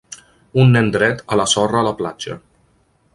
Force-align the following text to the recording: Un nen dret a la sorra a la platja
Un 0.61 0.71
nen 0.75 0.87
dret 0.95 1.21
a 1.35 1.39
la 1.41 1.47
sorra 1.53 1.81
a 1.83 1.87
la 1.91 1.95
platja 2.01 2.39